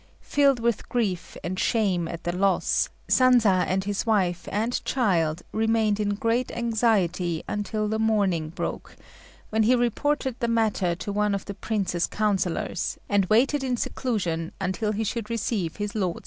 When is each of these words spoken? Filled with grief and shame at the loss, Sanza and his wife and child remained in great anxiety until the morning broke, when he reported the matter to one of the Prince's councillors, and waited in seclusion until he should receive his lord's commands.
Filled 0.23 0.59
with 0.59 0.89
grief 0.89 1.37
and 1.43 1.59
shame 1.59 2.07
at 2.07 2.23
the 2.23 2.31
loss, 2.35 2.89
Sanza 3.07 3.63
and 3.67 3.83
his 3.83 4.03
wife 4.03 4.47
and 4.51 4.83
child 4.83 5.43
remained 5.51 5.99
in 5.99 6.15
great 6.15 6.49
anxiety 6.53 7.43
until 7.47 7.87
the 7.87 7.99
morning 7.99 8.49
broke, 8.49 8.95
when 9.51 9.61
he 9.61 9.75
reported 9.75 10.35
the 10.39 10.47
matter 10.47 10.95
to 10.95 11.11
one 11.11 11.35
of 11.35 11.45
the 11.45 11.53
Prince's 11.53 12.07
councillors, 12.07 12.97
and 13.09 13.27
waited 13.27 13.63
in 13.63 13.77
seclusion 13.77 14.51
until 14.59 14.91
he 14.91 15.03
should 15.03 15.29
receive 15.29 15.75
his 15.75 15.93
lord's 15.93 16.13
commands. 16.15 16.19